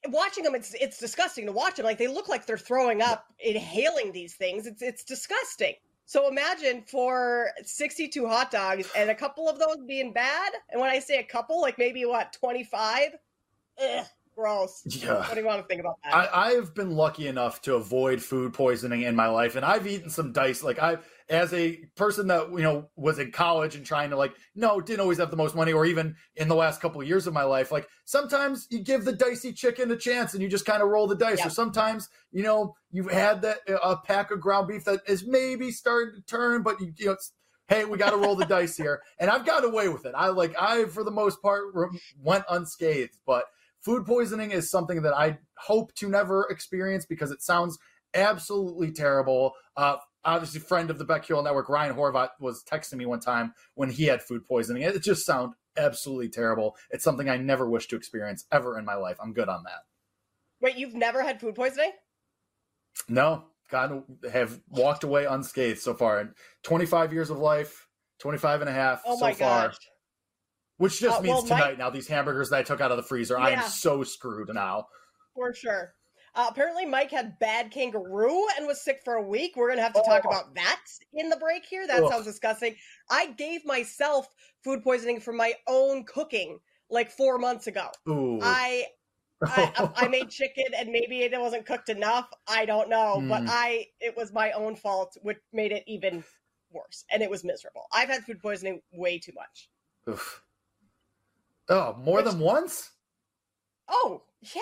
watching 0.09 0.45
them 0.45 0.55
it's 0.55 0.75
it's 0.75 0.99
disgusting 0.99 1.47
to 1.47 1.53
watch 1.53 1.77
them 1.77 1.85
like 1.85 1.99
they 1.99 2.07
look 2.07 2.29
like 2.29 2.47
they're 2.47 2.57
throwing 2.59 3.03
up 3.03 3.27
inhaling 3.41 4.13
these 4.13 4.35
things. 4.35 4.67
It's 4.67 4.83
it's 4.83 5.05
disgusting. 5.05 5.75
So 6.05 6.29
imagine 6.29 6.85
for 6.87 7.51
62 7.65 8.27
hot 8.27 8.51
dogs 8.51 8.91
and 8.97 9.11
a 9.11 9.15
couple 9.15 9.47
of 9.47 9.59
those 9.59 9.77
being 9.87 10.13
bad. 10.13 10.53
And 10.71 10.81
when 10.81 10.91
i 10.91 10.99
say 11.01 11.19
a 11.19 11.25
couple 11.25 11.61
like 11.61 11.77
maybe 11.79 12.05
what 12.05 12.33
25 12.33 13.11
Ugh 13.81 14.07
gross. 14.39 14.83
Yeah. 14.87 15.19
What 15.19 15.35
do 15.35 15.41
you 15.41 15.47
want 15.47 15.61
to 15.63 15.67
think 15.67 15.81
about 15.81 15.99
that? 16.05 16.15
I, 16.15 16.51
I've 16.51 16.75
been 16.75 16.91
lucky 16.91 17.27
enough 17.27 17.61
to 17.63 17.75
avoid 17.75 18.23
food 18.23 18.55
poisoning 18.55 19.03
in 19.03 19.17
my 19.17 19.29
life, 19.29 19.57
and 19.57 19.65
I've 19.65 19.87
eaten 19.87 20.11
some 20.11 20.33
dice. 20.33 20.63
Like 20.63 20.79
I, 20.79 20.99
as 21.29 21.53
a 21.53 21.77
person 21.97 22.29
that 22.29 22.51
you 22.51 22.63
know 22.63 22.89
was 22.97 23.19
in 23.19 23.33
college 23.33 23.75
and 23.75 23.85
trying 23.85 24.11
to 24.11 24.17
like, 24.17 24.35
no, 24.55 24.81
didn't 24.81 25.01
always 25.01 25.19
have 25.19 25.31
the 25.31 25.37
most 25.37 25.55
money, 25.55 25.73
or 25.73 25.85
even 25.85 26.15
in 26.37 26.49
the 26.49 26.55
last 26.55 26.81
couple 26.81 27.01
of 27.01 27.09
years 27.09 27.27
of 27.27 27.35
my 27.35 27.43
life, 27.43 27.73
like 27.73 27.89
sometimes 28.05 28.67
you 28.71 28.79
give 28.79 29.05
the 29.05 29.13
dicey 29.13 29.53
chicken 29.53 29.91
a 29.91 29.97
chance 29.97 30.35
and 30.35 30.43
you 30.43 30.49
just 30.49 30.67
kind 30.67 30.83
of 30.83 30.89
roll 30.89 31.07
the 31.07 31.17
dice. 31.17 31.39
Yeah. 31.39 31.49
Or 31.49 31.51
sometimes 31.51 32.09
you 32.31 32.45
know 32.45 32.77
you've 32.91 33.11
had 33.11 33.43
that 33.43 33.59
a 33.69 33.97
pack 33.97 34.31
of 34.31 34.41
ground 34.41 34.69
beef 34.69 34.85
that 34.85 35.01
is 35.09 35.27
maybe 35.27 35.73
starting 35.73 36.15
to 36.15 36.23
turn, 36.23 36.63
but 36.63 36.81
you, 36.81 36.93
you 36.97 37.07
know. 37.07 37.13
It's, 37.13 37.33
Hey, 37.71 37.85
we 37.85 37.99
got 37.99 38.13
to 38.13 38.17
roll 38.17 38.35
the 38.35 38.47
dice 38.47 38.79
here, 38.79 39.03
and 39.19 39.29
I've 39.29 39.45
got 39.45 39.63
away 39.63 39.91
with 39.91 40.07
it. 40.07 40.15
I 40.17 40.29
like 40.29 40.55
I, 40.59 40.87
for 40.87 41.05
the 41.05 41.11
most 41.11 41.43
part, 41.43 41.65
went 42.19 42.45
unscathed. 42.49 43.19
But 43.27 43.45
food 43.81 44.07
poisoning 44.07 44.51
is 44.51 44.71
something 44.71 45.03
that 45.03 45.15
I 45.15 45.39
hope 45.57 45.95
to 45.97 46.09
never 46.09 46.47
experience 46.51 47.07
because 47.07 47.31
it 47.31 47.43
sounds 47.43 47.79
absolutely 48.15 48.93
terrible. 48.93 49.53
Uh, 49.77 49.97
obviously, 50.25 50.61
friend 50.61 50.91
of 50.91 50.99
the 50.99 51.05
BetQL 51.05 51.45
Network, 51.45 51.69
Ryan 51.69 51.95
Horvat, 51.95 52.31
was 52.41 52.65
texting 52.65 52.95
me 52.95 53.07
one 53.07 53.21
time 53.21 53.53
when 53.75 53.91
he 53.91 54.05
had 54.05 54.23
food 54.23 54.45
poisoning. 54.47 54.83
It 54.83 55.03
just 55.03 55.25
sounded 55.25 55.57
absolutely 55.77 56.29
terrible. 56.29 56.77
It's 56.91 57.05
something 57.05 57.29
I 57.29 57.37
never 57.37 57.69
wish 57.69 57.87
to 57.89 57.97
experience 57.97 58.45
ever 58.51 58.79
in 58.79 58.85
my 58.85 58.95
life. 58.95 59.17
I'm 59.23 59.33
good 59.33 59.49
on 59.49 59.65
that. 59.65 59.85
Wait, 60.61 60.77
you've 60.77 60.95
never 60.95 61.23
had 61.23 61.41
food 61.41 61.55
poisoning? 61.55 61.93
No, 63.09 63.45
God, 63.71 64.03
have 64.31 64.61
walked 64.69 65.05
away 65.05 65.25
unscathed 65.27 65.79
so 65.79 65.95
far. 65.95 66.21
In 66.21 66.35
25 66.65 67.13
years 67.13 67.31
of 67.31 67.39
life, 67.39 67.87
25 68.19 68.63
and 68.63 68.71
a 68.71 68.73
half 68.73 69.03
Oh 69.07 69.17
so 69.17 69.25
my 69.25 69.33
far. 69.33 69.69
gosh. 69.69 69.77
Which 70.79 71.01
just 71.01 71.19
Uh, 71.19 71.23
means 71.23 71.35
well, 71.35 71.43
my- 71.43 71.49
tonight, 71.61 71.79
now 71.79 71.91
these 71.91 72.09
hamburgers 72.09 72.51
that 72.51 72.59
I 72.61 72.63
took 72.63 72.81
out 72.81 72.91
of 72.91 72.97
the 72.97 73.03
freezer, 73.03 73.39
I 73.39 73.51
am 73.51 73.69
so 73.69 74.03
screwed 74.05 74.49
now. 74.55 74.89
For 75.35 75.53
sure. 75.53 75.95
Uh, 76.35 76.47
apparently, 76.51 76.85
Mike 76.87 77.11
had 77.11 77.39
bad 77.41 77.73
kangaroo 77.73 78.47
and 78.57 78.67
was 78.67 78.81
sick 78.81 79.01
for 79.05 79.15
a 79.15 79.23
week. 79.23 79.57
We're 79.57 79.67
going 79.69 79.79
to 79.79 79.83
have 79.83 79.93
to 79.95 80.03
talk 80.07 80.23
Oh. 80.25 80.29
about 80.29 80.55
that 80.55 80.81
in 81.13 81.29
the 81.31 81.37
break 81.37 81.65
here. 81.67 81.87
That 81.87 82.03
Ugh. 82.03 82.11
sounds 82.11 82.25
disgusting. 82.27 82.77
I 83.11 83.27
gave 83.33 83.65
myself 83.65 84.29
food 84.63 84.83
poisoning 84.85 85.21
from 85.21 85.37
my 85.37 85.55
own 85.67 86.05
cooking 86.05 86.61
like 86.91 87.11
four 87.11 87.39
months 87.39 87.67
ago. 87.67 87.91
Ooh. 88.09 88.39
I, 88.43 88.87
I 89.43 89.91
I 89.97 90.09
made 90.09 90.31
chicken 90.31 90.65
and 90.77 90.91
maybe 90.91 91.23
it 91.23 91.33
wasn't 91.41 91.67
cooked 91.67 91.89
enough. 91.89 92.29
I 92.47 92.67
don't 92.67 92.89
know, 92.89 93.21
but 93.29 93.41
Hmm. 93.43 93.49
I 93.51 93.87
it 94.01 94.17
was 94.17 94.33
my 94.33 94.53
own 94.53 94.77
fault, 94.77 95.17
which 95.23 95.39
made 95.53 95.73
it 95.73 95.83
even 95.89 96.23
worse, 96.71 97.05
and 97.11 97.23
it 97.23 97.31
was 97.31 97.43
miserable. 97.43 97.87
I've 97.93 98.09
had 98.09 98.25
food 98.25 98.41
poisoning 98.41 98.83
way 98.93 99.19
too 99.19 99.33
much. 99.35 99.69
Oof. 100.09 100.43
Oh, 101.69 101.95
more 101.99 102.17
Which- 102.17 102.27
than 102.27 102.41
once? 102.41 102.91
Oh 103.89 104.23
yeah, 104.55 104.61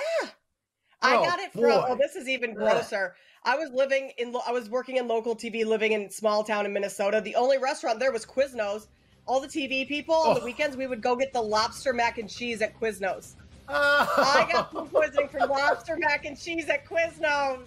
I 1.03 1.17
Oh, 1.17 1.25
got 1.25 1.39
it 1.41 1.53
from. 1.53 1.63
boy. 1.63 1.85
Oh, 1.89 1.97
this 1.97 2.15
is 2.17 2.29
even 2.29 2.55
grosser. 2.55 3.17
I 3.45 3.57
was 3.57 3.71
living 3.71 4.13
in. 4.19 4.35
I 4.47 4.53
was 4.53 4.69
working 4.71 4.97
in 4.97 5.07
local 5.09 5.35
TV, 5.37 5.65
living 5.65 5.93
in 5.93 6.11
small 6.11 6.43
town 6.45 6.65
in 6.67 6.73
Minnesota. 6.73 7.21
The 7.21 7.35
only 7.35 7.59
restaurant 7.59 7.99
there 7.99 8.13
was 8.13 8.25
Quiznos. 8.25 8.87
All 9.27 9.41
the 9.41 9.49
TV 9.49 9.87
people 9.89 10.15
on 10.15 10.35
the 10.35 10.41
Oh. 10.41 10.45
weekends, 10.45 10.77
we 10.77 10.87
would 10.87 11.01
go 11.03 11.17
get 11.17 11.33
the 11.33 11.43
lobster 11.43 11.93
mac 11.93 12.19
and 12.19 12.31
cheese 12.31 12.63
at 12.63 12.79
Quiznos. 12.79 13.35
I 13.69 14.47
I 14.49 14.53
got 14.53 14.71
food 14.71 14.91
poisoning 14.93 15.29
from 15.29 15.51
lobster 15.51 15.97
mac 15.97 16.25
and 16.25 16.39
cheese 16.41 16.69
at 16.69 16.85
Quiznos. 16.87 17.67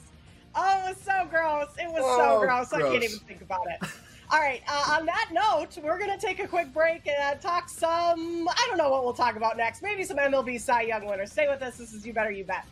Oh, 0.56 0.80
it 0.86 0.90
was 0.90 0.98
so 1.04 1.28
gross. 1.30 1.68
It 1.78 1.88
was 1.92 2.02
so 2.02 2.38
Oh, 2.38 2.40
gross. 2.40 2.72
I 2.72 2.80
can't 2.82 3.04
even 3.04 3.20
think 3.20 3.42
about 3.42 3.68
it. 3.70 3.90
All 4.32 4.40
right. 4.40 4.62
Uh, 4.68 4.98
on 5.00 5.08
that 5.08 5.30
note, 5.32 5.78
we're 5.84 5.98
going 5.98 6.12
to 6.12 6.24
take 6.24 6.40
a 6.40 6.48
quick 6.48 6.72
break 6.72 7.08
and 7.08 7.18
uh, 7.18 7.36
talk 7.42 7.68
some. 7.68 8.48
I 8.48 8.66
don't 8.68 8.78
know 8.78 8.90
what 8.90 9.04
we'll 9.04 9.14
talk 9.14 9.36
about 9.36 9.58
next. 9.58 9.82
Maybe 9.82 10.04
some 10.04 10.18
MLB 10.18 10.62
Cy 10.62 10.84
Young 10.84 11.08
winners. 11.08 11.32
Stay 11.32 11.48
with 11.48 11.64
us. 11.64 11.78
This 11.78 11.94
is 11.94 12.06
You 12.06 12.14
Better 12.14 12.30
You 12.30 12.44
Bet. 12.44 12.66